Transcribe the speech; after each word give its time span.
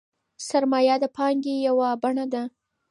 سرمایه 0.47 0.95
د 1.03 1.05
پانګې 1.15 1.55
یوه 1.67 1.89
بڼه 2.01 2.25
ده. 2.33 2.43